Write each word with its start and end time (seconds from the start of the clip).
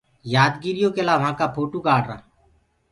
يآدگِريو 0.33 0.89
لآ 1.07 1.15
همي 1.15 1.19
وهآنٚ 1.21 1.37
ڪا 1.39 1.45
ڦوٽو 1.55 1.77
ڪڙوآرآ۔ 1.85 2.17